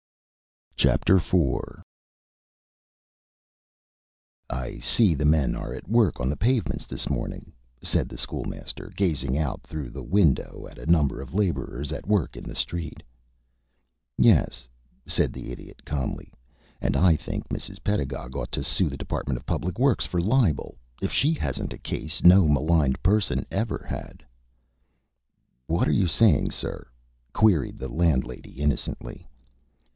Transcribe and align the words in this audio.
IV 0.79 1.13
"I 4.49 4.79
see 4.79 5.13
the 5.13 5.25
men 5.25 5.55
are 5.55 5.75
at 5.75 5.87
work 5.87 6.19
on 6.19 6.27
the 6.27 6.35
pavements 6.35 6.87
this 6.87 7.07
morning," 7.07 7.53
said 7.83 8.09
the 8.09 8.17
School 8.17 8.45
Master, 8.45 8.91
gazing 8.95 9.37
out 9.37 9.61
through 9.61 9.91
the 9.91 10.01
window 10.01 10.65
at 10.71 10.79
a 10.79 10.87
number 10.89 11.21
of 11.21 11.35
laborers 11.35 11.91
at 11.91 12.07
work 12.07 12.35
in 12.35 12.43
the 12.45 12.55
street. 12.55 13.03
"Yes," 14.17 14.67
said 15.05 15.33
the 15.33 15.51
Idiot, 15.51 15.85
calmly, 15.85 16.33
"and 16.81 16.95
I 16.97 17.15
think 17.15 17.49
Mrs. 17.49 17.83
Pedagog 17.83 18.35
ought 18.35 18.51
to 18.53 18.63
sue 18.63 18.89
the 18.89 18.97
Department 18.97 19.37
of 19.37 19.45
Public 19.45 19.77
Works 19.77 20.07
for 20.07 20.19
libel. 20.19 20.79
If 20.99 21.11
she 21.11 21.33
hasn't 21.35 21.73
a 21.73 21.77
case 21.77 22.23
no 22.23 22.47
maligned 22.47 23.03
person 23.03 23.45
ever 23.51 23.85
had." 23.87 24.25
"What 25.67 25.87
are 25.87 25.91
you 25.91 26.07
saying, 26.07 26.49
sir?" 26.49 26.87
queried 27.33 27.77
the 27.77 27.87
landlady, 27.87 28.53
innocently. 28.53 29.27